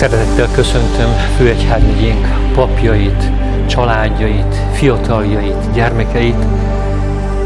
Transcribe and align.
Szeretettel 0.00 0.48
köszöntöm 0.54 1.10
Főegyhármegyénk 1.36 2.26
papjait, 2.54 3.30
családjait, 3.66 4.54
fiataljait, 4.72 5.72
gyermekeit, 5.72 6.44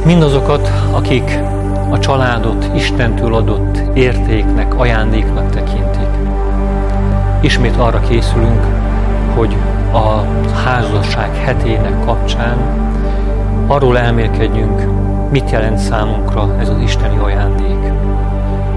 mindazokat, 0.04 0.70
akik 0.90 1.38
a 1.90 1.98
családot 1.98 2.70
Istentől 2.74 3.34
adott 3.34 3.82
értéknek, 3.94 4.74
ajándéknak 4.78 5.50
tekintik. 5.50 6.08
Ismét 7.40 7.76
arra 7.76 8.00
készülünk, 8.00 8.64
hogy 9.34 9.56
a 9.92 10.24
házasság 10.64 11.34
hetének 11.34 12.04
kapcsán 12.04 12.56
arról 13.66 13.98
elmélkedjünk, 13.98 14.82
mit 15.30 15.50
jelent 15.50 15.78
számunkra 15.78 16.56
ez 16.60 16.68
az 16.68 16.80
isteni 16.82 17.18
ajándék. 17.18 17.92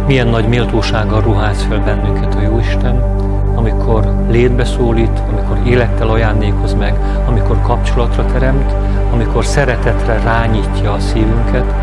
Milyen 0.07 0.27
nagy 0.27 0.47
méltósággal 0.47 1.21
ruház 1.21 1.61
fel 1.69 1.79
bennünket 1.79 2.35
a 2.35 2.41
Jóisten, 2.41 3.15
amikor 3.57 4.13
létbe 4.29 4.65
szólít, 4.65 5.21
amikor 5.31 5.57
élettel 5.65 6.09
ajándékoz 6.09 6.73
meg, 6.73 6.93
amikor 7.27 7.61
kapcsolatra 7.61 8.25
teremt, 8.25 8.73
amikor 9.11 9.45
szeretetre 9.45 10.21
rányítja 10.23 10.91
a 10.91 10.99
szívünket, 10.99 11.73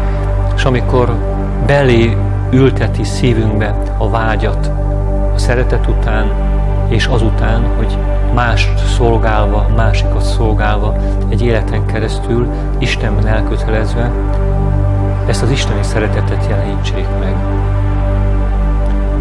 és 0.55 0.65
amikor 0.65 1.15
belé 1.67 2.17
ülteti 2.51 3.05
szívünkbe 3.05 3.75
a 3.99 4.11
vágyat 4.11 4.71
a 5.35 5.39
szeretet 5.39 5.87
után, 5.87 6.27
és 6.89 7.07
azután, 7.07 7.63
hogy 7.77 7.97
mást 8.35 8.79
szolgálva, 8.97 9.67
másikat 9.77 10.23
szolgálva, 10.23 10.97
egy 11.29 11.43
életen 11.43 11.87
keresztül, 11.87 12.47
Istenben 12.79 13.27
elkötelezve, 13.27 14.11
ezt 15.27 15.43
az 15.43 15.51
isteni 15.51 15.83
szeretetet 15.83 16.47
jelenítsék 16.49 17.07
meg. 17.21 17.35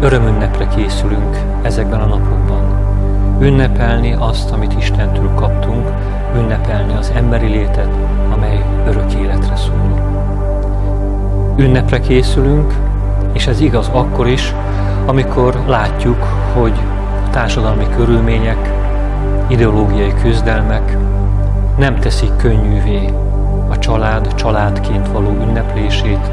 Örömünnepre 0.04 0.66
készülünk 0.66 1.36
ezekben 1.62 2.00
a 2.00 2.06
napokban. 2.06 2.62
Ünnepelni 3.40 4.12
azt, 4.18 4.50
amit 4.50 4.74
Istentől 4.78 5.34
kaptunk, 5.34 5.88
ünnepelni 6.36 6.94
az 6.94 7.12
emberi 7.14 7.46
létet, 7.46 7.88
amely 8.32 8.64
örök 8.86 9.12
életre 9.14 9.56
szól. 9.56 10.02
Ünnepre 11.56 12.00
készülünk, 12.00 12.74
és 13.32 13.46
ez 13.46 13.60
igaz 13.60 13.90
akkor 13.92 14.28
is, 14.28 14.54
amikor 15.06 15.62
látjuk, 15.66 16.22
hogy 16.54 16.74
társadalmi 17.30 17.86
körülmények, 17.96 18.72
ideológiai 19.48 20.14
küzdelmek 20.22 20.96
nem 21.78 21.98
teszik 21.98 22.36
könnyűvé 22.36 23.12
a 23.68 23.78
család 23.78 24.34
családként 24.34 25.08
való 25.08 25.28
ünneplését, 25.28 26.30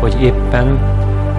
vagy 0.00 0.22
éppen 0.22 0.78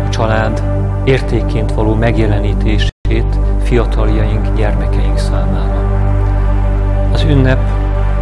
a 0.06 0.10
család 0.10 0.64
értékként 1.04 1.74
való 1.74 1.94
megjelenítését 1.94 3.38
fiataljaink, 3.64 4.56
gyermekeink 4.56 5.18
számára. 5.18 5.82
Az 7.12 7.24
ünnep 7.24 7.60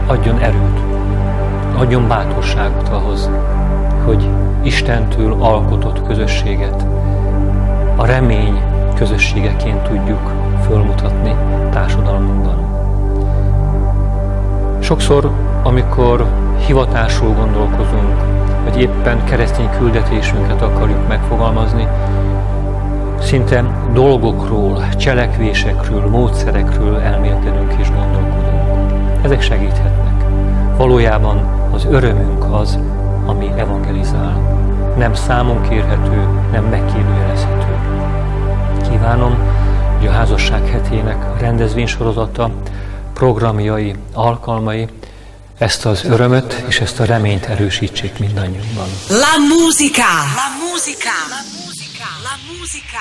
adjon 0.07 0.39
erőt, 0.39 0.79
adjon 1.77 2.07
bátorságot 2.07 2.89
ahhoz, 2.89 3.29
hogy 4.05 4.27
Istentől 4.63 5.35
alkotott 5.39 6.07
közösséget 6.07 6.85
a 7.95 8.05
remény 8.05 8.61
közösségeként 8.95 9.81
tudjuk 9.81 10.31
fölmutatni 10.65 11.35
társadalmunkban. 11.71 12.59
Sokszor, 14.79 15.31
amikor 15.63 16.25
hivatásról 16.65 17.33
gondolkozunk, 17.33 18.21
vagy 18.63 18.81
éppen 18.81 19.23
keresztény 19.23 19.69
küldetésünket 19.77 20.61
akarjuk 20.61 21.07
megfogalmazni, 21.07 21.87
Szinte 23.21 23.89
dolgokról, 23.93 24.89
cselekvésekről, 24.97 26.07
módszerekről 26.07 26.99
elmélkedünk 26.99 27.73
és 27.79 27.87
gondolkodunk. 27.89 29.23
Ezek 29.23 29.41
segíthetnek. 29.41 30.25
Valójában 30.77 31.37
az 31.71 31.85
örömünk 31.89 32.53
az, 32.53 32.79
ami 33.25 33.51
evangelizál. 33.57 34.59
Nem 34.97 35.13
számon 35.13 35.69
kérhető, 35.69 36.27
nem 36.51 36.63
megkérdőjelezhető. 36.63 37.75
Kívánom, 38.89 39.37
hogy 39.97 40.07
a 40.07 40.11
házasság 40.11 40.67
hetének 40.67 41.23
a 41.23 41.37
rendezvénysorozata, 41.39 42.51
programjai, 43.13 43.95
alkalmai 44.13 44.87
ezt 45.57 45.85
az 45.85 46.03
örömöt 46.05 46.63
és 46.67 46.79
ezt 46.79 46.99
a 46.99 47.05
reményt 47.05 47.45
erősítsék 47.45 48.19
mindannyiunkban. 48.19 48.87
La 49.09 49.55
musica! 49.55 50.13
La 50.35 50.71
musica! 50.71 51.60
música. 52.61 52.99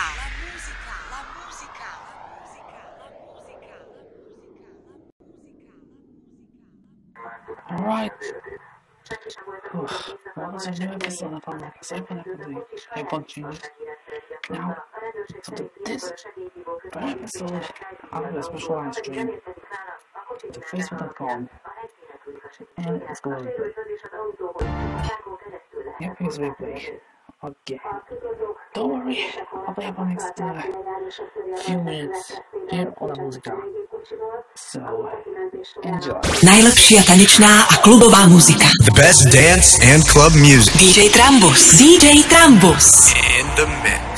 All 7.68 7.84
right. 7.84 8.10
Oof, 9.74 10.14
was. 10.52 10.66
Like 10.66 11.06
I 11.06 11.08
said, 11.10 11.36
when 11.46 11.62
I 11.62 12.22
can 12.22 12.62
I 12.94 13.02
want 13.12 13.36
you 13.36 13.52
now 14.50 14.76
to 15.44 15.54
do 15.54 15.70
this. 15.84 16.12
But 16.92 17.02
I 17.02 17.12
can 17.14 17.28
still 17.28 17.60
have 18.12 18.34
a 18.34 18.42
specialized 18.42 19.02
dream 19.04 19.28
to 20.52 20.60
facebook.com 20.60 21.50
and 22.78 23.02
it's 23.10 23.20
going 23.20 23.44
to 23.44 23.50
be. 23.50 23.50
Yep, 26.00 26.16
here's 26.18 26.38
again. 27.42 27.80
Don't 28.72 28.88
worry, 28.92 29.18
I'll 29.66 29.74
be 29.74 29.82
up 29.84 29.98
on 29.98 30.10
next 30.10 30.40
uh, 30.40 30.62
few 31.58 31.78
minutes 31.82 32.38
here 32.70 32.94
on 33.00 33.08
the 33.08 33.20
music. 33.20 33.44
So, 34.54 35.10
enjoy. 35.82 36.20
Najlepšia 36.46 37.02
tanečná 37.02 37.66
a 37.66 37.76
klubová 37.82 38.30
muzika. 38.30 38.70
The 38.86 38.94
best 38.94 39.26
dance 39.34 39.74
and 39.82 40.06
club 40.06 40.38
music 40.38 40.78
DJ 40.78 41.10
Trambus. 41.10 41.82
DJ 41.82 42.22
Trambus. 42.30 43.10
in 43.38 43.46
the 43.58 43.66
mix. 43.82 44.09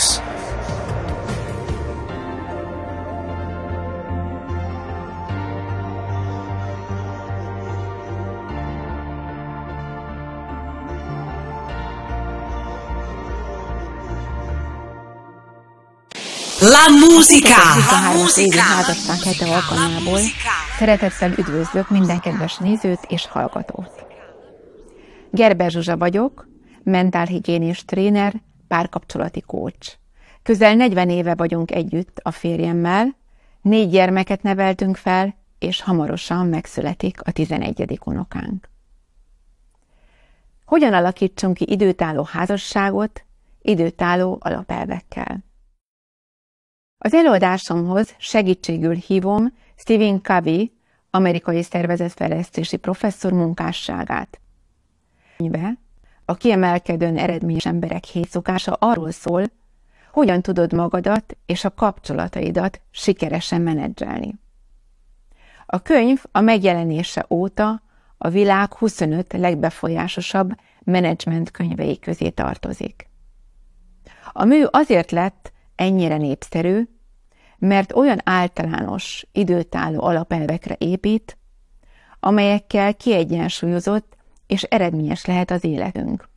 La 16.82 16.88
musica. 16.88 17.54
a 18.10 18.40
évi 18.40 18.58
házasság 18.58 19.20
hete 19.22 19.54
alkalmából 19.54 20.20
szeretettel 20.78 21.30
üdvözlök 21.30 21.90
minden 21.90 22.20
kedves 22.20 22.56
nézőt 22.56 23.00
és 23.08 23.26
hallgatót. 23.26 24.06
Gerber 25.30 25.70
Zsuzsa 25.70 25.96
vagyok, 25.96 26.48
mentálhigiénés 26.82 27.84
tréner, 27.84 28.34
párkapcsolati 28.68 29.40
kócs. 29.40 29.92
Közel 30.42 30.74
40 30.74 31.10
éve 31.10 31.34
vagyunk 31.34 31.70
együtt 31.70 32.20
a 32.22 32.30
férjemmel, 32.30 33.16
négy 33.60 33.90
gyermeket 33.90 34.42
neveltünk 34.42 34.96
fel, 34.96 35.34
és 35.58 35.82
hamarosan 35.82 36.46
megszületik 36.46 37.20
a 37.24 37.30
11. 37.30 38.00
unokánk. 38.04 38.68
Hogyan 40.64 40.92
alakítsunk 40.92 41.54
ki 41.54 41.66
időtálló 41.68 42.28
házasságot, 42.32 43.24
időtálló 43.60 44.38
alapelvekkel? 44.40 45.50
Az 47.04 47.14
előadásomhoz 47.14 48.14
segítségül 48.18 48.94
hívom 48.94 49.52
Stephen 49.76 50.22
Covey, 50.22 50.72
amerikai 51.10 51.62
szervezetfejlesztési 51.62 52.76
professzor 52.76 53.32
munkásságát. 53.32 54.40
Könyve, 55.36 55.78
a 56.24 56.34
kiemelkedően 56.34 57.16
eredményes 57.16 57.66
emberek 57.66 58.04
hét 58.04 58.28
szokása 58.28 58.72
arról 58.72 59.10
szól, 59.10 59.44
hogyan 60.12 60.42
tudod 60.42 60.72
magadat 60.72 61.36
és 61.46 61.64
a 61.64 61.74
kapcsolataidat 61.74 62.80
sikeresen 62.90 63.60
menedzselni. 63.60 64.34
A 65.66 65.82
könyv 65.82 66.22
a 66.32 66.40
megjelenése 66.40 67.26
óta 67.30 67.82
a 68.18 68.28
világ 68.28 68.74
25 68.74 69.32
legbefolyásosabb 69.32 70.52
menedzsment 70.84 71.50
könyvei 71.50 71.98
közé 71.98 72.28
tartozik. 72.28 73.08
A 74.32 74.44
mű 74.44 74.64
azért 74.70 75.10
lett 75.10 75.51
ennyire 75.74 76.16
népszerű, 76.16 76.88
mert 77.58 77.92
olyan 77.92 78.18
általános, 78.24 79.26
időtálló 79.32 80.02
alapelvekre 80.02 80.76
épít, 80.78 81.38
amelyekkel 82.20 82.94
kiegyensúlyozott 82.94 84.16
és 84.46 84.62
eredményes 84.62 85.24
lehet 85.24 85.50
az 85.50 85.64
életünk. 85.64 86.28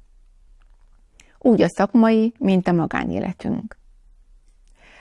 Úgy 1.40 1.62
a 1.62 1.70
szakmai, 1.70 2.34
mint 2.40 2.68
a 2.68 2.72
magánéletünk. 2.72 3.78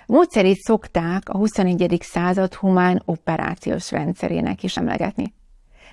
Módszerét 0.07 0.57
szokták 0.57 1.29
a 1.29 1.37
21. 1.37 1.99
század 2.01 2.55
humán 2.55 3.03
operációs 3.05 3.91
rendszerének 3.91 4.63
is 4.63 4.77
emlegetni, 4.77 5.35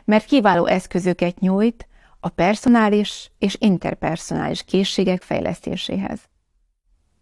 mert 0.06 0.26
kiváló 0.26 0.66
eszközöket 0.66 1.40
nyújt 1.40 1.88
a 2.20 2.30
personális 2.30 3.32
és 3.38 3.56
interpersonális 3.60 4.64
készségek 4.64 5.22
fejlesztéséhez. 5.22 6.30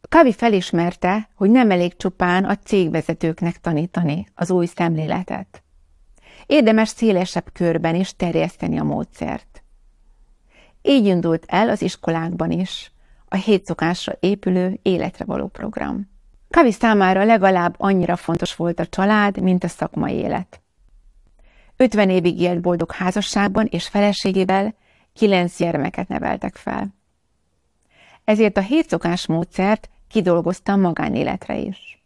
Kavi 0.09 0.33
felismerte, 0.33 1.29
hogy 1.35 1.49
nem 1.49 1.71
elég 1.71 1.95
csupán 1.97 2.45
a 2.45 2.55
cégvezetőknek 2.55 3.57
tanítani 3.57 4.27
az 4.35 4.51
új 4.51 4.65
szemléletet. 4.65 5.63
Érdemes 6.45 6.89
szélesebb 6.89 7.51
körben 7.53 7.95
is 7.95 8.15
terjeszteni 8.15 8.79
a 8.79 8.83
módszert. 8.83 9.63
Így 10.81 11.05
indult 11.05 11.45
el 11.47 11.69
az 11.69 11.81
iskolákban 11.81 12.51
is 12.51 12.91
a 13.27 13.35
hétszokásra 13.35 14.13
épülő 14.19 14.79
életre 14.81 15.25
való 15.25 15.47
program. 15.47 16.09
Kavi 16.49 16.71
számára 16.71 17.23
legalább 17.23 17.75
annyira 17.77 18.15
fontos 18.15 18.55
volt 18.55 18.79
a 18.79 18.85
család, 18.85 19.41
mint 19.41 19.63
a 19.63 19.67
szakmai 19.67 20.13
élet. 20.13 20.61
50 21.75 22.09
évig 22.09 22.41
élt 22.41 22.61
boldog 22.61 22.91
házasságban 22.91 23.65
és 23.65 23.87
feleségével, 23.87 24.75
kilenc 25.13 25.57
gyermeket 25.57 26.07
neveltek 26.07 26.55
fel. 26.55 26.98
Ezért 28.29 28.57
a 28.57 28.61
hétszokás 28.61 29.27
módszert 29.27 29.89
kidolgoztam 30.07 30.81
magánéletre 30.81 31.57
is. 31.57 32.03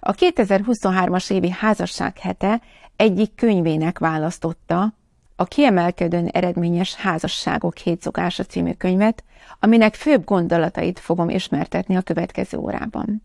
A 0.00 0.12
2023-as 0.12 1.32
évi 1.32 1.50
házasság 1.50 2.18
hete 2.18 2.62
egyik 2.96 3.34
könyvének 3.34 3.98
választotta 3.98 4.94
a 5.36 5.44
Kiemelkedően 5.44 6.26
eredményes 6.26 6.94
házasságok 6.94 7.76
hétszokása 7.76 8.44
című 8.44 8.72
könyvet, 8.72 9.24
aminek 9.60 9.94
főbb 9.94 10.24
gondolatait 10.24 10.98
fogom 10.98 11.28
ismertetni 11.28 11.96
a 11.96 12.02
következő 12.02 12.58
órában. 12.58 13.22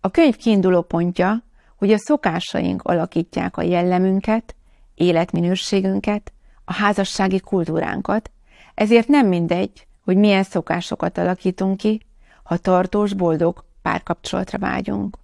A 0.00 0.10
könyv 0.10 0.36
kiinduló 0.36 0.82
pontja, 0.82 1.42
hogy 1.76 1.92
a 1.92 1.98
szokásaink 1.98 2.82
alakítják 2.82 3.56
a 3.56 3.62
jellemünket, 3.62 4.54
életminőségünket, 4.94 6.32
a 6.64 6.72
házassági 6.72 7.40
kultúránkat, 7.40 8.30
ezért 8.76 9.08
nem 9.08 9.26
mindegy, 9.26 9.86
hogy 10.04 10.16
milyen 10.16 10.42
szokásokat 10.42 11.18
alakítunk 11.18 11.76
ki, 11.76 12.00
ha 12.42 12.56
tartós, 12.56 13.12
boldog 13.12 13.64
párkapcsolatra 13.82 14.58
vágyunk. 14.58 15.18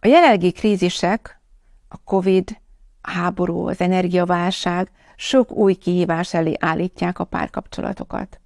A 0.00 0.06
jelenlegi 0.06 0.52
krízisek, 0.52 1.40
a 1.88 1.96
Covid, 2.04 2.60
a 3.00 3.10
háború, 3.10 3.68
az 3.68 3.80
energiaválság 3.80 4.90
sok 5.16 5.50
új 5.50 5.74
kihívás 5.74 6.34
elé 6.34 6.56
állítják 6.60 7.18
a 7.18 7.24
párkapcsolatokat, 7.24 8.40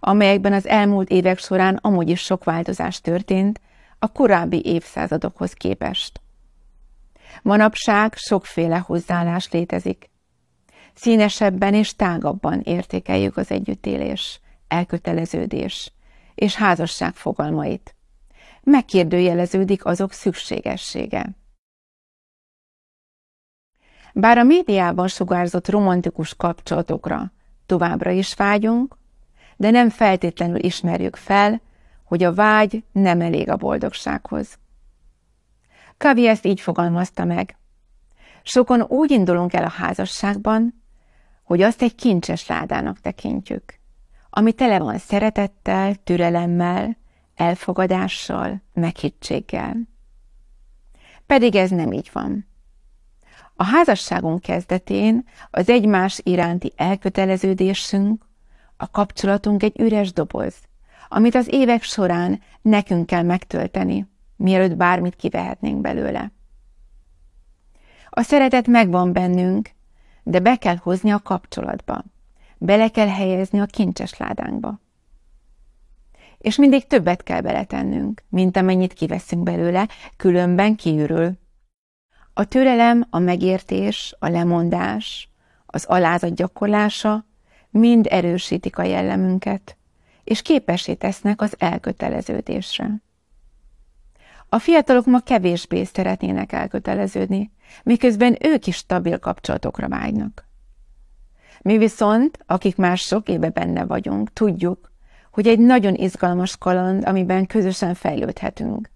amelyekben 0.00 0.52
az 0.52 0.66
elmúlt 0.66 1.10
évek 1.10 1.38
során 1.38 1.76
amúgy 1.76 2.08
is 2.08 2.20
sok 2.20 2.44
változás 2.44 3.00
történt 3.00 3.60
a 3.98 4.12
korábbi 4.12 4.62
évszázadokhoz 4.64 5.52
képest. 5.52 6.20
Manapság 7.42 8.14
sokféle 8.14 8.78
hozzáállás 8.78 9.50
létezik. 9.50 10.10
Színesebben 11.00 11.74
és 11.74 11.94
tágabban 11.96 12.60
értékeljük 12.60 13.36
az 13.36 13.50
együttélés, 13.50 14.40
elköteleződés 14.68 15.92
és 16.34 16.54
házasság 16.54 17.14
fogalmait. 17.14 17.94
Megkérdőjeleződik 18.62 19.84
azok 19.84 20.12
szükségessége. 20.12 21.30
Bár 24.12 24.38
a 24.38 24.42
médiában 24.42 25.08
sugárzott 25.08 25.68
romantikus 25.68 26.34
kapcsolatokra 26.34 27.32
továbbra 27.66 28.10
is 28.10 28.34
vágyunk, 28.34 28.96
de 29.56 29.70
nem 29.70 29.90
feltétlenül 29.90 30.64
ismerjük 30.64 31.16
fel, 31.16 31.60
hogy 32.04 32.22
a 32.22 32.34
vágy 32.34 32.84
nem 32.92 33.20
elég 33.20 33.50
a 33.50 33.56
boldogsághoz. 33.56 34.58
Kavi 35.96 36.28
ezt 36.28 36.46
így 36.46 36.60
fogalmazta 36.60 37.24
meg. 37.24 37.56
Sokan 38.42 38.82
úgy 38.82 39.10
indulunk 39.10 39.52
el 39.52 39.64
a 39.64 39.68
házasságban, 39.68 40.79
hogy 41.50 41.62
azt 41.62 41.82
egy 41.82 41.94
kincses 41.94 42.46
ládának 42.46 43.00
tekintjük, 43.00 43.78
ami 44.30 44.52
tele 44.52 44.78
van 44.78 44.98
szeretettel, 44.98 45.94
türelemmel, 45.94 46.96
elfogadással, 47.34 48.62
meghittséggel. 48.72 49.76
Pedig 51.26 51.54
ez 51.54 51.70
nem 51.70 51.92
így 51.92 52.10
van. 52.12 52.46
A 53.54 53.64
házasságunk 53.64 54.40
kezdetén 54.40 55.24
az 55.50 55.68
egymás 55.68 56.20
iránti 56.22 56.72
elköteleződésünk, 56.76 58.26
a 58.76 58.90
kapcsolatunk 58.90 59.62
egy 59.62 59.80
üres 59.80 60.12
doboz, 60.12 60.54
amit 61.08 61.34
az 61.34 61.52
évek 61.52 61.82
során 61.82 62.40
nekünk 62.62 63.06
kell 63.06 63.22
megtölteni, 63.22 64.06
mielőtt 64.36 64.76
bármit 64.76 65.16
kivehetnénk 65.16 65.80
belőle. 65.80 66.32
A 68.10 68.22
szeretet 68.22 68.66
megvan 68.66 69.12
bennünk, 69.12 69.70
de 70.30 70.38
be 70.38 70.56
kell 70.56 70.76
hozni 70.76 71.10
a 71.10 71.18
kapcsolatba, 71.18 72.04
bele 72.58 72.88
kell 72.88 73.08
helyezni 73.08 73.60
a 73.60 73.66
kincses 73.66 74.16
ládánkba. 74.16 74.80
És 76.38 76.56
mindig 76.56 76.86
többet 76.86 77.22
kell 77.22 77.40
beletennünk, 77.40 78.22
mint 78.28 78.56
amennyit 78.56 78.92
kiveszünk 78.92 79.42
belőle, 79.42 79.88
különben 80.16 80.76
kiürül. 80.76 81.38
A 82.32 82.44
türelem, 82.44 83.06
a 83.10 83.18
megértés, 83.18 84.14
a 84.18 84.28
lemondás, 84.28 85.30
az 85.66 85.84
alázat 85.84 86.34
gyakorlása 86.34 87.26
mind 87.70 88.06
erősítik 88.10 88.78
a 88.78 88.82
jellemünket, 88.82 89.76
és 90.24 90.42
képessé 90.42 90.94
tesznek 90.94 91.40
az 91.40 91.54
elköteleződésre. 91.58 93.02
A 94.48 94.58
fiatalok 94.58 95.06
ma 95.06 95.20
kevésbé 95.20 95.84
szeretnének 95.84 96.52
elköteleződni, 96.52 97.52
miközben 97.82 98.36
ők 98.40 98.66
is 98.66 98.76
stabil 98.76 99.18
kapcsolatokra 99.18 99.88
vágynak. 99.88 100.48
Mi 101.62 101.78
viszont, 101.78 102.38
akik 102.46 102.76
már 102.76 102.98
sok 102.98 103.28
éve 103.28 103.48
benne 103.48 103.84
vagyunk, 103.84 104.32
tudjuk, 104.32 104.92
hogy 105.30 105.48
egy 105.48 105.58
nagyon 105.58 105.94
izgalmas 105.94 106.56
kaland, 106.56 107.06
amiben 107.06 107.46
közösen 107.46 107.94
fejlődhetünk. 107.94 108.90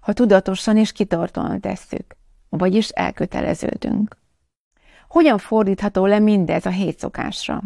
Ha 0.00 0.12
tudatosan 0.12 0.76
és 0.76 0.92
kitartóan 0.92 1.60
tesszük, 1.60 2.16
vagyis 2.48 2.88
elköteleződünk. 2.88 4.16
Hogyan 5.08 5.38
fordítható 5.38 6.06
le 6.06 6.18
mindez 6.18 6.66
a 6.66 6.70
hétszokásra? 6.70 7.62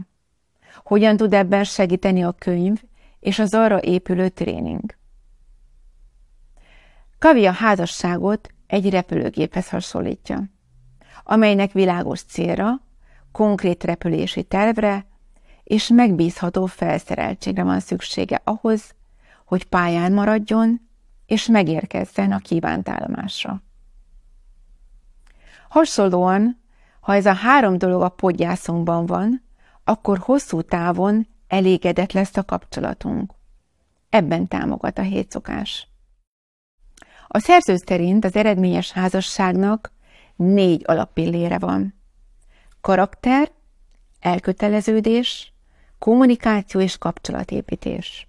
Hogyan 0.84 1.16
tud 1.16 1.34
ebben 1.34 1.64
segíteni 1.64 2.24
a 2.24 2.32
könyv 2.32 2.82
és 3.20 3.38
az 3.38 3.54
arra 3.54 3.82
épülő 3.82 4.28
tréning? 4.28 4.94
Kavi 7.18 7.46
a 7.46 7.52
házasságot 7.52 8.48
egy 8.66 8.90
repülőgéphez 8.90 9.68
hasonlítja, 9.68 10.44
amelynek 11.24 11.72
világos 11.72 12.22
célra, 12.22 12.80
konkrét 13.32 13.84
repülési 13.84 14.42
tervre 14.42 15.06
és 15.64 15.88
megbízható 15.88 16.66
felszereltségre 16.66 17.62
van 17.62 17.80
szüksége 17.80 18.40
ahhoz, 18.44 18.94
hogy 19.44 19.64
pályán 19.64 20.12
maradjon 20.12 20.88
és 21.26 21.46
megérkezzen 21.46 22.32
a 22.32 22.38
kívánt 22.38 22.88
állomásra. 22.88 23.62
Hasonlóan, 25.68 26.60
ha 27.00 27.14
ez 27.14 27.26
a 27.26 27.32
három 27.32 27.78
dolog 27.78 28.02
a 28.02 28.08
podgyászunkban 28.08 29.06
van, 29.06 29.42
akkor 29.84 30.18
hosszú 30.18 30.62
távon 30.62 31.26
elégedett 31.48 32.12
lesz 32.12 32.36
a 32.36 32.44
kapcsolatunk. 32.44 33.32
Ebben 34.08 34.48
támogat 34.48 34.98
a 34.98 35.02
hétszokás. 35.02 35.88
A 37.36 37.38
szerző 37.38 37.76
szerint 37.76 38.24
az 38.24 38.34
eredményes 38.34 38.92
házasságnak 38.92 39.92
négy 40.36 40.82
alappillére 40.86 41.58
van. 41.58 41.94
Karakter, 42.80 43.50
elköteleződés, 44.20 45.52
kommunikáció 45.98 46.80
és 46.80 46.98
kapcsolatépítés. 46.98 48.28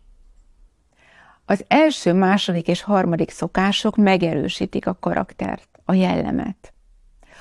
Az 1.46 1.66
első, 1.68 2.14
második 2.14 2.68
és 2.68 2.82
harmadik 2.82 3.30
szokások 3.30 3.96
megerősítik 3.96 4.88
a 4.88 4.98
karaktert, 5.00 5.80
a 5.86 5.94
jellemet, 5.94 6.74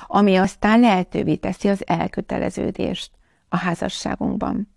ami 0.07 0.37
aztán 0.37 0.81
lehetővé 0.81 1.35
teszi 1.35 1.69
az 1.69 1.87
elköteleződést 1.87 3.11
a 3.49 3.57
házasságunkban. 3.57 4.75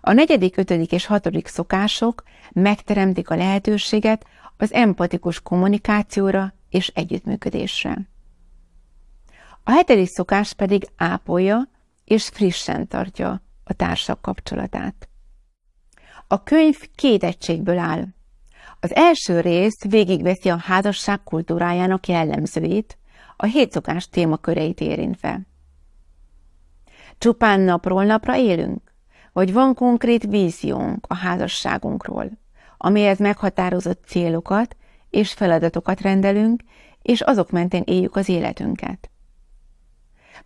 A 0.00 0.12
negyedik, 0.12 0.56
ötödik 0.56 0.92
és 0.92 1.06
hatodik 1.06 1.46
szokások 1.46 2.22
megteremtik 2.52 3.30
a 3.30 3.36
lehetőséget 3.36 4.26
az 4.60 4.72
empatikus 4.72 5.40
kommunikációra 5.40 6.54
és 6.68 6.88
együttműködésre. 6.88 8.08
A 9.64 9.70
hetedik 9.70 10.08
szokás 10.08 10.52
pedig 10.52 10.86
ápolja 10.96 11.68
és 12.04 12.28
frissen 12.28 12.88
tartja 12.88 13.42
a 13.64 13.72
társak 13.72 14.22
kapcsolatát. 14.22 15.08
A 16.26 16.42
könyv 16.42 16.78
két 16.94 17.24
egységből 17.24 17.78
áll. 17.78 18.04
Az 18.80 18.94
első 18.94 19.40
rész 19.40 19.82
végigveszi 19.82 20.48
a 20.48 20.56
házasság 20.56 21.22
kultúrájának 21.22 22.06
jellemzőit, 22.06 22.98
a 23.36 23.46
hétszokás 23.46 24.08
témaköreit 24.08 24.80
érintve. 24.80 25.40
Csupán 27.18 27.60
napról 27.60 28.04
napra 28.04 28.36
élünk? 28.36 28.94
Vagy 29.32 29.52
van 29.52 29.74
konkrét 29.74 30.24
víziónk 30.24 31.06
a 31.08 31.14
házasságunkról, 31.14 32.30
amihez 32.82 33.18
meghatározott 33.18 34.04
célokat 34.06 34.76
és 35.10 35.32
feladatokat 35.32 36.00
rendelünk, 36.00 36.62
és 37.02 37.20
azok 37.20 37.50
mentén 37.50 37.82
éljük 37.86 38.16
az 38.16 38.28
életünket? 38.28 39.10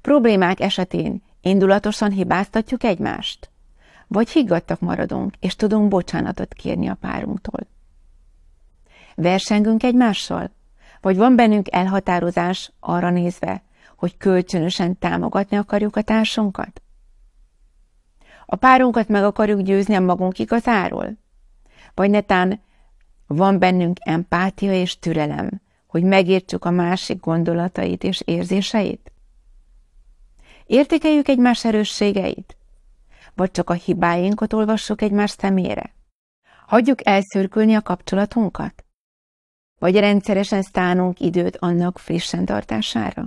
Problémák 0.00 0.60
esetén 0.60 1.22
indulatosan 1.40 2.10
hibáztatjuk 2.10 2.84
egymást? 2.84 3.48
vagy 4.14 4.30
higgadtak 4.30 4.80
maradunk, 4.80 5.34
és 5.40 5.56
tudunk 5.56 5.88
bocsánatot 5.88 6.54
kérni 6.54 6.88
a 6.88 6.94
párunktól. 6.94 7.66
Versengünk 9.14 9.82
egymással? 9.82 10.50
Vagy 11.00 11.16
van 11.16 11.36
bennünk 11.36 11.74
elhatározás 11.74 12.72
arra 12.80 13.10
nézve, 13.10 13.62
hogy 13.96 14.16
kölcsönösen 14.16 14.98
támogatni 14.98 15.56
akarjuk 15.56 15.96
a 15.96 16.02
társunkat? 16.02 16.82
A 18.46 18.56
párunkat 18.56 19.08
meg 19.08 19.24
akarjuk 19.24 19.60
győzni 19.60 19.94
a 19.94 20.00
magunk 20.00 20.38
igazáról? 20.38 21.16
Vagy 21.94 22.10
netán 22.10 22.60
van 23.26 23.58
bennünk 23.58 23.96
empátia 24.00 24.72
és 24.72 24.98
türelem, 24.98 25.60
hogy 25.86 26.02
megértsük 26.02 26.64
a 26.64 26.70
másik 26.70 27.20
gondolatait 27.20 28.04
és 28.04 28.20
érzéseit? 28.24 29.12
Értékeljük 30.66 31.28
egymás 31.28 31.64
erősségeit? 31.64 32.56
Vagy 33.34 33.50
csak 33.50 33.70
a 33.70 33.72
hibáinkat 33.72 34.52
olvassuk 34.52 35.02
egymás 35.02 35.30
szemére? 35.30 35.94
Hagyjuk 36.66 37.06
elszürkülni 37.06 37.74
a 37.74 37.82
kapcsolatunkat? 37.82 38.84
Vagy 39.78 39.96
rendszeresen 39.96 40.62
szánunk 40.62 41.20
időt 41.20 41.56
annak 41.56 41.98
frissen 41.98 42.44
tartására? 42.44 43.24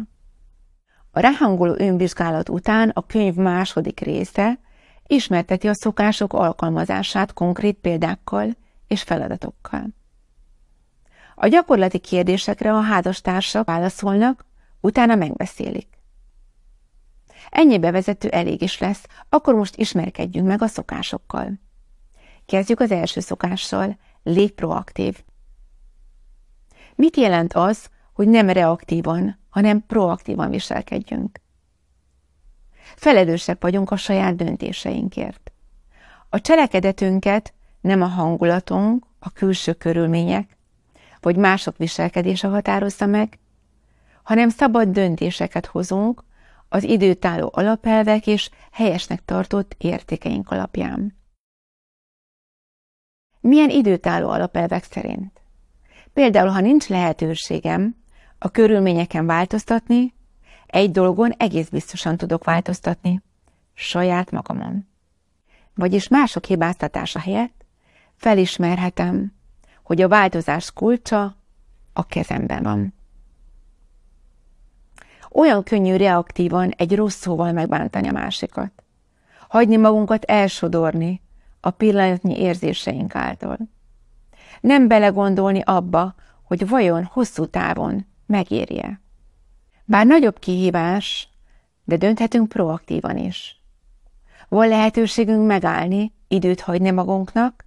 A 1.11 1.19
ráhangoló 1.19 1.75
önvizsgálat 1.77 2.49
után 2.49 2.89
a 2.89 3.05
könyv 3.05 3.35
második 3.35 3.99
része 3.99 4.59
ismerteti 5.07 5.67
a 5.67 5.73
szokások 5.73 6.33
alkalmazását 6.33 7.33
konkrét 7.33 7.77
példákkal 7.77 8.55
és 8.87 9.01
feladatokkal. 9.01 9.85
A 11.35 11.47
gyakorlati 11.47 11.99
kérdésekre 11.99 12.73
a 12.73 12.81
házastársak 12.81 13.65
válaszolnak, 13.65 14.45
utána 14.79 15.15
megbeszélik. 15.15 15.87
Ennyi 17.49 17.79
bevezető 17.79 18.29
elég 18.29 18.61
is 18.61 18.79
lesz, 18.79 19.05
akkor 19.29 19.55
most 19.55 19.75
ismerkedjünk 19.75 20.47
meg 20.47 20.61
a 20.61 20.67
szokásokkal. 20.67 21.59
Kezdjük 22.45 22.79
az 22.79 22.91
első 22.91 23.19
szokással, 23.19 23.97
légy 24.23 24.53
proaktív. 24.53 25.23
Mit 26.95 27.17
jelent 27.17 27.53
az, 27.53 27.89
hogy 28.13 28.27
nem 28.27 28.49
reaktívan, 28.49 29.39
hanem 29.49 29.85
proaktívan 29.85 30.49
viselkedjünk? 30.49 31.39
Feledősek 32.95 33.61
vagyunk 33.61 33.91
a 33.91 33.95
saját 33.95 34.35
döntéseinkért. 34.35 35.51
A 36.29 36.41
cselekedetünket 36.41 37.53
nem 37.81 38.01
a 38.01 38.07
hangulatunk, 38.07 39.05
a 39.19 39.29
külső 39.29 39.73
körülmények, 39.73 40.57
vagy 41.21 41.35
mások 41.35 41.77
viselkedése 41.77 42.47
határozza 42.47 43.05
meg, 43.05 43.39
hanem 44.23 44.49
szabad 44.49 44.87
döntéseket 44.87 45.65
hozunk 45.65 46.23
az 46.69 46.83
időtálló 46.83 47.51
alapelvek 47.53 48.27
és 48.27 48.49
helyesnek 48.71 49.25
tartott 49.25 49.75
értékeink 49.77 50.51
alapján. 50.51 51.15
Milyen 53.39 53.69
időtálló 53.69 54.29
alapelvek 54.29 54.83
szerint? 54.83 55.41
Például, 56.13 56.49
ha 56.49 56.59
nincs 56.59 56.87
lehetőségem 56.87 57.95
a 58.37 58.49
körülményeken 58.49 59.25
változtatni, 59.25 60.13
egy 60.67 60.91
dolgon 60.91 61.31
egész 61.31 61.69
biztosan 61.69 62.17
tudok 62.17 62.43
változtatni, 62.43 63.21
saját 63.73 64.31
magamon. 64.31 64.87
Vagyis 65.75 66.07
mások 66.07 66.45
hibáztatása 66.45 67.19
helyett 67.19 67.65
felismerhetem, 68.15 69.33
hogy 69.83 70.01
a 70.01 70.07
változás 70.07 70.71
kulcsa 70.71 71.35
a 71.93 72.05
kezemben 72.05 72.63
van. 72.63 72.93
Olyan 75.31 75.63
könnyű 75.63 75.95
reaktívan 75.95 76.69
egy 76.69 76.95
rossz 76.95 77.15
szóval 77.15 77.51
megbántani 77.51 78.07
a 78.07 78.11
másikat. 78.11 78.71
Hagyni 79.47 79.77
magunkat 79.77 80.23
elsodorni 80.23 81.21
a 81.59 81.69
pillanatnyi 81.69 82.39
érzéseink 82.39 83.15
által. 83.15 83.57
Nem 84.61 84.87
belegondolni 84.87 85.61
abba, 85.65 86.15
hogy 86.43 86.67
vajon 86.67 87.03
hosszú 87.03 87.45
távon 87.45 88.05
megérje. 88.25 89.01
Bár 89.89 90.05
nagyobb 90.05 90.39
kihívás, 90.39 91.29
de 91.83 91.97
dönthetünk 91.97 92.49
proaktívan 92.49 93.17
is. 93.17 93.61
Van 94.47 94.67
lehetőségünk 94.67 95.47
megállni, 95.47 96.13
időt 96.27 96.61
hagyni 96.61 96.91
magunknak, 96.91 97.65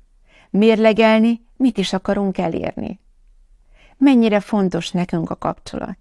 mérlegelni, 0.50 1.44
mit 1.56 1.78
is 1.78 1.92
akarunk 1.92 2.38
elérni. 2.38 3.00
Mennyire 3.96 4.40
fontos 4.40 4.90
nekünk 4.90 5.30
a 5.30 5.36
kapcsolat. 5.36 5.98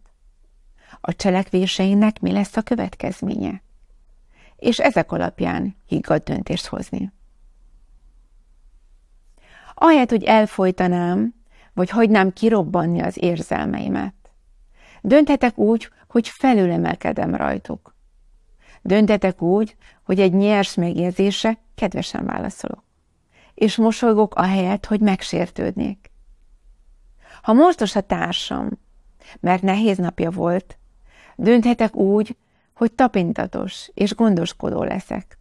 A 1.01 1.15
cselekvéseinek 1.15 2.19
mi 2.19 2.31
lesz 2.31 2.57
a 2.57 2.61
következménye? 2.61 3.61
És 4.55 4.79
ezek 4.79 5.11
alapján 5.11 5.75
higgadt 5.85 6.25
döntést 6.25 6.65
hozni. 6.65 7.11
Ahelyett, 9.73 10.09
hogy 10.09 10.23
elfolytanám, 10.23 11.33
vagy 11.73 11.89
hagynám 11.89 12.33
kirobbanni 12.33 13.01
az 13.01 13.21
érzelmeimet. 13.21 14.13
Dönthetek 15.01 15.57
úgy, 15.57 15.89
hogy 16.09 16.27
felülemelkedem 16.27 17.35
rajtuk. 17.35 17.95
Döntetek 18.81 19.41
úgy, 19.41 19.75
hogy 20.03 20.19
egy 20.19 20.33
nyers 20.33 20.75
megjegyzése 20.75 21.57
kedvesen 21.75 22.25
válaszolok. 22.25 22.83
És 23.53 23.75
mosolygok 23.75 24.35
ahelyett, 24.35 24.85
hogy 24.85 24.99
megsértődnék. 24.99 26.11
Ha 27.41 27.53
mostos 27.53 27.95
a 27.95 28.01
társam, 28.01 28.69
mert 29.39 29.61
nehéz 29.61 29.97
napja 29.97 30.31
volt, 30.31 30.77
dönthetek 31.35 31.95
úgy, 31.95 32.37
hogy 32.73 32.93
tapintatos 32.93 33.89
és 33.93 34.15
gondoskodó 34.15 34.83
leszek. 34.83 35.39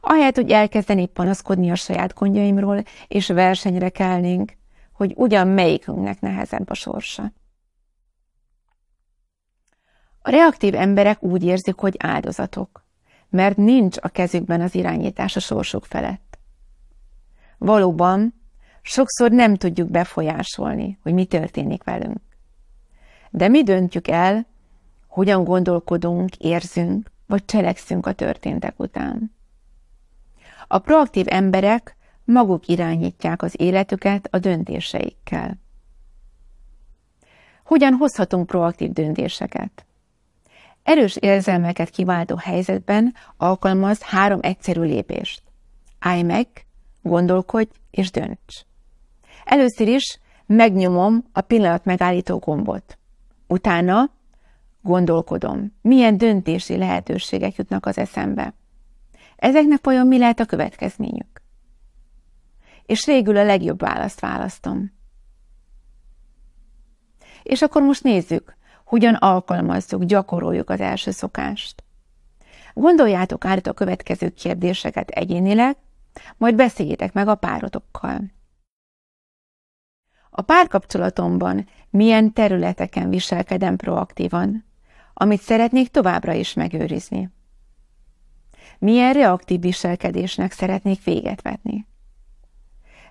Ahelyett, 0.00 0.34
hogy 0.34 0.50
elkezdenék 0.50 1.10
panaszkodni 1.10 1.70
a 1.70 1.74
saját 1.74 2.14
gondjaimról, 2.14 2.82
és 3.08 3.26
versenyre 3.26 3.88
kelnénk, 3.88 4.52
hogy 4.92 5.12
ugyan 5.16 5.48
melyikünknek 5.48 6.20
nehezebb 6.20 6.70
a 6.70 6.74
sorsa. 6.74 7.32
A 10.22 10.30
reaktív 10.30 10.74
emberek 10.74 11.22
úgy 11.22 11.44
érzik, 11.44 11.74
hogy 11.74 11.94
áldozatok, 11.98 12.84
mert 13.28 13.56
nincs 13.56 13.96
a 14.00 14.08
kezükben 14.08 14.60
az 14.60 14.74
irányítás 14.74 15.36
a 15.36 15.40
sorsuk 15.40 15.84
felett. 15.84 16.38
Valóban, 17.58 18.34
sokszor 18.82 19.30
nem 19.30 19.56
tudjuk 19.56 19.90
befolyásolni, 19.90 20.98
hogy 21.02 21.12
mi 21.12 21.24
történik 21.24 21.84
velünk. 21.84 22.20
De 23.30 23.48
mi 23.48 23.62
döntjük 23.62 24.08
el, 24.08 24.46
hogyan 25.06 25.44
gondolkodunk, 25.44 26.36
érzünk, 26.36 27.10
vagy 27.26 27.44
cselekszünk 27.44 28.06
a 28.06 28.12
történtek 28.12 28.78
után. 28.78 29.34
A 30.66 30.78
proaktív 30.78 31.26
emberek 31.28 31.96
maguk 32.24 32.66
irányítják 32.66 33.42
az 33.42 33.60
életüket 33.60 34.28
a 34.30 34.38
döntéseikkel. 34.38 35.58
Hogyan 37.64 37.92
hozhatunk 37.92 38.46
proaktív 38.46 38.92
döntéseket? 38.92 39.86
Erős 40.82 41.16
érzelmeket 41.16 41.90
kiváltó 41.90 42.36
helyzetben 42.36 43.14
alkalmaz 43.36 44.02
három 44.02 44.38
egyszerű 44.42 44.80
lépést. 44.80 45.42
Állj 45.98 46.22
meg, 46.22 46.66
gondolkodj 47.02 47.70
és 47.90 48.10
dönts. 48.10 48.64
Először 49.44 49.88
is 49.88 50.18
megnyomom 50.46 51.24
a 51.32 51.40
pillanat 51.40 51.84
megállító 51.84 52.38
gombot. 52.38 52.98
Utána 53.46 54.10
gondolkodom, 54.82 55.76
milyen 55.80 56.16
döntési 56.16 56.76
lehetőségek 56.76 57.54
jutnak 57.54 57.86
az 57.86 57.98
eszembe. 57.98 58.54
Ezeknek 59.36 59.84
vajon 59.84 60.06
mi 60.06 60.18
lehet 60.18 60.40
a 60.40 60.44
következményük? 60.44 61.42
És 62.86 63.06
végül 63.06 63.36
a 63.36 63.44
legjobb 63.44 63.80
választ 63.80 64.20
választom. 64.20 64.92
És 67.42 67.62
akkor 67.62 67.82
most 67.82 68.02
nézzük, 68.02 68.56
hogyan 68.92 69.14
alkalmazzuk, 69.14 70.04
gyakoroljuk 70.04 70.70
az 70.70 70.80
első 70.80 71.10
szokást. 71.10 71.84
Gondoljátok 72.74 73.44
át 73.44 73.66
a 73.66 73.72
következő 73.72 74.28
kérdéseket 74.28 75.08
egyénileg, 75.08 75.76
majd 76.36 76.54
beszéljétek 76.54 77.12
meg 77.12 77.28
a 77.28 77.34
párotokkal. 77.34 78.20
A 80.30 80.42
párkapcsolatomban 80.42 81.68
milyen 81.90 82.32
területeken 82.32 83.08
viselkedem 83.08 83.76
proaktívan, 83.76 84.64
amit 85.14 85.40
szeretnék 85.40 85.88
továbbra 85.88 86.32
is 86.32 86.54
megőrizni? 86.54 87.30
Milyen 88.78 89.12
reaktív 89.12 89.60
viselkedésnek 89.60 90.52
szeretnék 90.52 91.04
véget 91.04 91.42
vetni? 91.42 91.86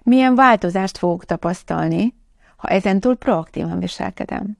Milyen 0.01 0.35
változást 0.35 0.97
fogok 0.97 1.25
tapasztalni, 1.25 2.15
ha 2.57 2.67
ezentúl 2.67 3.15
proaktívan 3.15 3.79
viselkedem? 3.79 4.59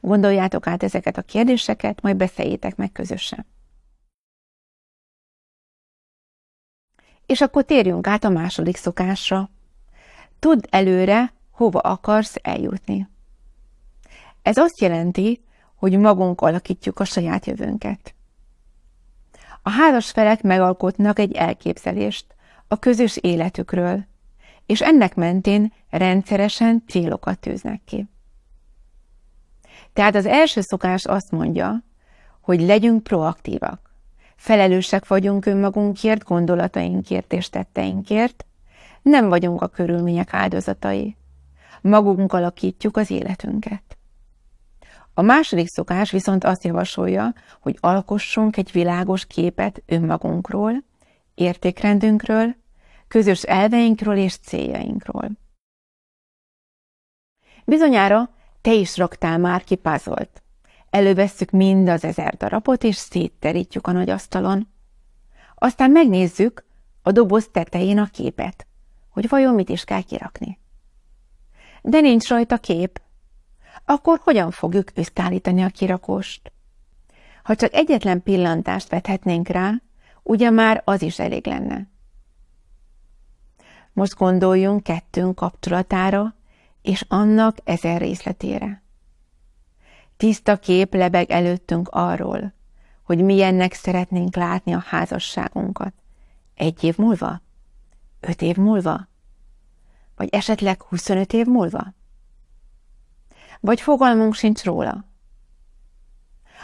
Gondoljátok 0.00 0.66
át 0.66 0.82
ezeket 0.82 1.16
a 1.16 1.22
kérdéseket, 1.22 2.00
majd 2.00 2.16
beszéljétek 2.16 2.76
meg 2.76 2.92
közösen. 2.92 3.46
És 7.26 7.40
akkor 7.40 7.64
térjünk 7.64 8.06
át 8.06 8.24
a 8.24 8.28
második 8.28 8.76
szokásra. 8.76 9.50
Tudd 10.38 10.66
előre, 10.70 11.32
hova 11.50 11.78
akarsz 11.78 12.34
eljutni. 12.42 13.08
Ez 14.42 14.56
azt 14.56 14.80
jelenti, 14.80 15.44
hogy 15.74 15.98
magunk 15.98 16.40
alakítjuk 16.40 16.98
a 16.98 17.04
saját 17.04 17.46
jövőnket. 17.46 18.14
A 19.62 19.70
házas 19.70 20.10
felek 20.10 20.42
megalkotnak 20.42 21.18
egy 21.18 21.32
elképzelést 21.32 22.26
a 22.68 22.78
közös 22.78 23.16
életükről, 23.16 24.04
és 24.66 24.80
ennek 24.80 25.14
mentén 25.14 25.72
rendszeresen 25.90 26.84
célokat 26.86 27.38
tűznek 27.38 27.80
ki. 27.84 28.08
Tehát 29.92 30.14
az 30.14 30.26
első 30.26 30.60
szokás 30.60 31.04
azt 31.04 31.30
mondja, 31.30 31.82
hogy 32.40 32.60
legyünk 32.60 33.02
proaktívak. 33.02 33.94
Felelősek 34.36 35.06
vagyunk 35.06 35.46
önmagunkért, 35.46 36.24
gondolatainkért 36.24 37.32
és 37.32 37.48
tetteinkért, 37.48 38.44
nem 39.02 39.28
vagyunk 39.28 39.62
a 39.62 39.68
körülmények 39.68 40.34
áldozatai. 40.34 41.16
Magunk 41.80 42.32
alakítjuk 42.32 42.96
az 42.96 43.10
életünket. 43.10 43.82
A 45.14 45.22
második 45.22 45.68
szokás 45.68 46.10
viszont 46.10 46.44
azt 46.44 46.64
javasolja, 46.64 47.34
hogy 47.60 47.76
alkossunk 47.80 48.56
egy 48.56 48.72
világos 48.72 49.26
képet 49.26 49.82
önmagunkról, 49.86 50.84
értékrendünkről, 51.34 52.54
közös 53.08 53.42
elveinkről 53.42 54.16
és 54.16 54.36
céljainkról. 54.36 55.30
Bizonyára 57.64 58.30
te 58.60 58.72
is 58.72 58.96
raktál 58.96 59.38
már 59.38 59.64
ki 59.64 59.74
puzzle 59.74 60.28
Elővesszük 60.90 61.50
mind 61.50 61.88
az 61.88 62.04
ezer 62.04 62.36
darabot, 62.36 62.84
és 62.84 62.96
szétterítjük 62.96 63.86
a 63.86 63.92
nagy 63.92 64.10
asztalon. 64.10 64.68
Aztán 65.54 65.90
megnézzük 65.90 66.64
a 67.02 67.12
doboz 67.12 67.48
tetején 67.52 67.98
a 67.98 68.06
képet, 68.06 68.66
hogy 69.08 69.28
vajon 69.28 69.54
mit 69.54 69.68
is 69.68 69.84
kell 69.84 70.02
kirakni. 70.02 70.58
De 71.82 72.00
nincs 72.00 72.28
rajta 72.28 72.56
kép. 72.56 73.00
Akkor 73.84 74.20
hogyan 74.22 74.50
fogjuk 74.50 74.88
összeállítani 74.94 75.62
a 75.62 75.68
kirakóst? 75.68 76.52
Ha 77.42 77.54
csak 77.54 77.74
egyetlen 77.74 78.22
pillantást 78.22 78.88
vethetnénk 78.88 79.48
rá, 79.48 79.72
ugye 80.22 80.50
már 80.50 80.82
az 80.84 81.02
is 81.02 81.18
elég 81.18 81.46
lenne. 81.46 81.88
Most 83.92 84.14
gondoljunk 84.14 84.82
kettőnk 84.82 85.34
kapcsolatára, 85.34 86.34
és 86.82 87.04
annak 87.08 87.56
ezer 87.64 88.00
részletére. 88.00 88.82
Tiszta 90.16 90.56
kép 90.56 90.94
lebeg 90.94 91.30
előttünk 91.30 91.88
arról, 91.88 92.52
hogy 93.02 93.24
milyennek 93.24 93.72
szeretnénk 93.72 94.36
látni 94.36 94.72
a 94.72 94.84
házasságunkat. 94.86 95.94
Egy 96.54 96.84
év 96.84 96.96
múlva? 96.96 97.40
Öt 98.20 98.42
év 98.42 98.56
múlva? 98.56 99.08
Vagy 100.16 100.28
esetleg 100.28 100.82
25 100.82 101.32
év 101.32 101.46
múlva? 101.46 101.94
Vagy 103.60 103.80
fogalmunk 103.80 104.34
sincs 104.34 104.64
róla? 104.64 105.04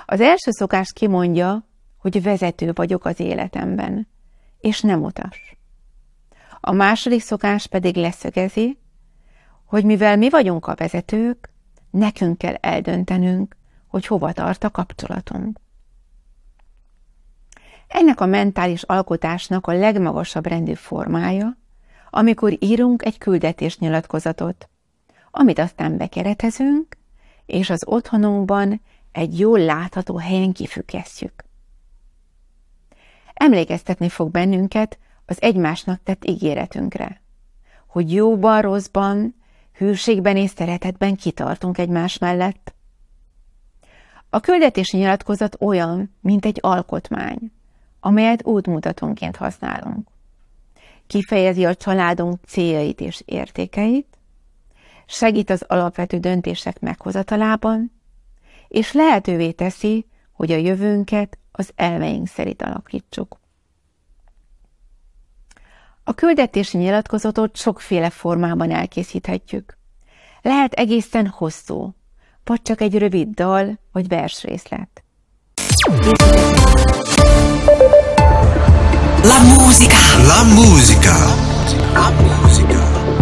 Az 0.06 0.20
első 0.20 0.50
szokás 0.50 0.92
kimondja, 0.92 1.66
hogy 1.96 2.22
vezető 2.22 2.72
vagyok 2.74 3.04
az 3.04 3.20
életemben, 3.20 4.08
és 4.58 4.80
nem 4.80 5.02
utas. 5.02 5.56
A 6.60 6.72
második 6.72 7.20
szokás 7.20 7.66
pedig 7.66 7.96
leszögezi, 7.96 8.78
hogy 9.66 9.84
mivel 9.84 10.16
mi 10.16 10.30
vagyunk 10.30 10.66
a 10.66 10.74
vezetők, 10.74 11.50
nekünk 11.90 12.38
kell 12.38 12.54
eldöntenünk, 12.54 13.56
hogy 13.86 14.06
hova 14.06 14.32
tart 14.32 14.64
a 14.64 14.70
kapcsolatunk. 14.70 15.58
Ennek 17.86 18.20
a 18.20 18.26
mentális 18.26 18.82
alkotásnak 18.82 19.66
a 19.66 19.72
legmagasabb 19.72 20.46
rendű 20.46 20.74
formája, 20.74 21.56
amikor 22.10 22.56
írunk 22.58 23.04
egy 23.04 23.18
küldetésnyilatkozatot, 23.18 24.68
amit 25.30 25.58
aztán 25.58 25.96
bekeretezünk, 25.96 26.96
és 27.46 27.70
az 27.70 27.86
otthonunkban 27.86 28.80
egy 29.12 29.38
jól 29.38 29.58
látható 29.58 30.16
helyen 30.16 30.52
kifüggesztjük. 30.52 31.44
Emlékeztetni 33.34 34.08
fog 34.08 34.30
bennünket 34.30 34.98
az 35.26 35.42
egymásnak 35.42 36.02
tett 36.02 36.24
ígéretünkre, 36.24 37.20
hogy 37.86 38.12
jóban, 38.12 38.62
rosszban, 38.62 39.34
hűségben 39.76 40.36
és 40.36 40.50
szeretetben 40.50 41.16
kitartunk 41.16 41.78
egymás 41.78 42.18
mellett. 42.18 42.74
A 44.30 44.40
küldetési 44.40 44.96
nyilatkozat 44.96 45.56
olyan, 45.60 46.14
mint 46.20 46.44
egy 46.44 46.58
alkotmány, 46.62 47.52
amelyet 48.00 48.46
útmutatónként 48.46 49.36
használunk. 49.36 50.08
Kifejezi 51.06 51.64
a 51.64 51.74
családunk 51.74 52.40
céljait 52.46 53.00
és 53.00 53.22
értékeit, 53.24 54.18
segít 55.06 55.50
az 55.50 55.64
alapvető 55.68 56.18
döntések 56.18 56.80
meghozatalában, 56.80 57.92
és 58.68 58.92
lehetővé 58.92 59.50
teszi, 59.50 60.06
hogy 60.32 60.52
a 60.52 60.56
jövőnket 60.56 61.38
az 61.52 61.72
elveink 61.74 62.28
szerint 62.28 62.62
alakítsuk. 62.62 63.38
A 66.08 66.14
küldetési 66.14 66.76
nyilatkozatot 66.76 67.56
sokféle 67.56 68.10
formában 68.10 68.70
elkészíthetjük. 68.70 69.78
Lehet 70.42 70.72
egészen 70.72 71.26
hosszú, 71.26 71.94
vagy 72.44 72.62
csak 72.62 72.80
egy 72.80 72.98
rövid 72.98 73.28
dal 73.28 73.78
vagy 73.92 74.08
versrészlet. 74.08 75.04
La 79.22 79.38
musica. 79.42 80.22
La 80.26 80.42
musica. 80.54 81.16
La 81.92 82.10
musica. 82.10 83.15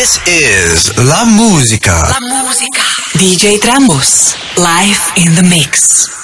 This 0.00 0.18
is 0.26 0.96
La 0.96 1.26
Musica. 1.26 1.92
La 1.92 2.42
Musica. 2.42 2.80
DJ 3.18 3.58
Trambus, 3.58 4.34
live 4.56 5.12
in 5.16 5.34
the 5.34 5.42
mix. 5.42 6.19